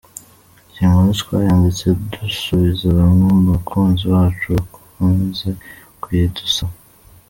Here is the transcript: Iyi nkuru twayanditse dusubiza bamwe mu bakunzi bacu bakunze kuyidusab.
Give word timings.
Iyi 0.71 0.83
nkuru 0.91 1.11
twayanditse 1.21 1.87
dusubiza 2.11 2.85
bamwe 2.97 3.23
mu 3.37 3.41
bakunzi 3.51 4.03
bacu 4.13 4.45
bakunze 4.57 5.49
kuyidusab. 6.01 6.71